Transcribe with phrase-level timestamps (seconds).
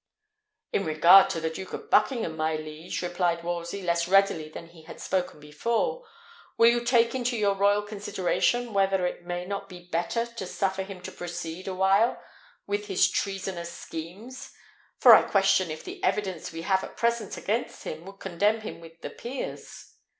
[0.73, 4.81] "In regard to the Duke of Buckingham, my liege," replied Wolsey, less readily than he
[4.81, 6.09] had before spoken,
[6.57, 10.81] "will you take into your royal consideration whether it may not be better to suffer
[10.81, 12.19] him to proceed a while
[12.65, 14.51] with his treasonous schemes?
[14.97, 18.81] for I question if the evidence we have at present against him would condemn him
[18.81, 19.93] with the peers."